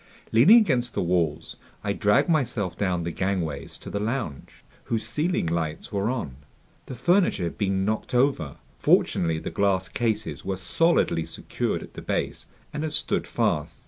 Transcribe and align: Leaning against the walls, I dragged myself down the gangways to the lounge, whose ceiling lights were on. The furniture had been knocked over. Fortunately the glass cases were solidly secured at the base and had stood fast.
Leaning 0.31 0.57
against 0.57 0.95
the 0.95 1.01
walls, 1.03 1.57
I 1.83 1.93
dragged 1.93 2.27
myself 2.27 2.75
down 2.75 3.03
the 3.03 3.11
gangways 3.11 3.77
to 3.77 3.91
the 3.91 3.99
lounge, 3.99 4.65
whose 4.85 5.07
ceiling 5.07 5.45
lights 5.45 5.91
were 5.91 6.09
on. 6.09 6.37
The 6.87 6.95
furniture 6.95 7.43
had 7.43 7.55
been 7.59 7.85
knocked 7.85 8.15
over. 8.15 8.57
Fortunately 8.79 9.37
the 9.37 9.51
glass 9.51 9.89
cases 9.89 10.43
were 10.43 10.57
solidly 10.57 11.23
secured 11.23 11.83
at 11.83 11.93
the 11.93 12.01
base 12.01 12.47
and 12.73 12.81
had 12.81 12.93
stood 12.93 13.27
fast. 13.27 13.79